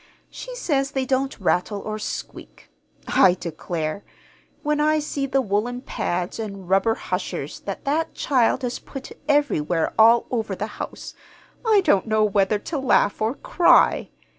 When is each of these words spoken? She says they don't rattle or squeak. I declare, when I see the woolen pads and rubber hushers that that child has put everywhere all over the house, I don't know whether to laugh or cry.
She 0.31 0.55
says 0.55 0.89
they 0.89 1.05
don't 1.05 1.39
rattle 1.39 1.77
or 1.79 1.99
squeak. 1.99 2.71
I 3.07 3.35
declare, 3.39 4.03
when 4.63 4.79
I 4.79 4.97
see 4.97 5.27
the 5.27 5.43
woolen 5.43 5.81
pads 5.81 6.39
and 6.39 6.67
rubber 6.67 6.95
hushers 6.95 7.59
that 7.67 7.85
that 7.85 8.15
child 8.15 8.63
has 8.63 8.79
put 8.79 9.11
everywhere 9.29 9.93
all 9.99 10.25
over 10.31 10.55
the 10.55 10.65
house, 10.81 11.13
I 11.63 11.81
don't 11.81 12.07
know 12.07 12.23
whether 12.23 12.57
to 12.57 12.79
laugh 12.79 13.21
or 13.21 13.35
cry. 13.35 14.09